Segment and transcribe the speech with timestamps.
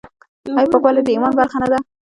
[0.57, 1.79] آیا پاکوالی د ایمان برخه نه ده؟